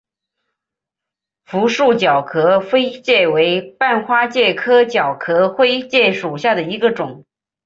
[1.45, 7.23] 符坚角壳灰介为半花介科角壳灰介属下的一个种。